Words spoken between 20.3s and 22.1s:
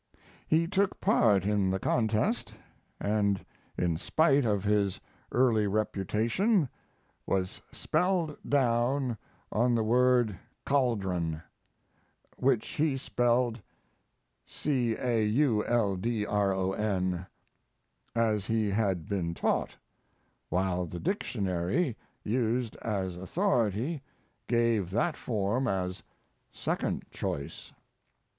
while the dictionary